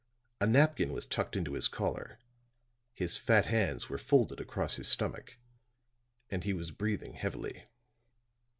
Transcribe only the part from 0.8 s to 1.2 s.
was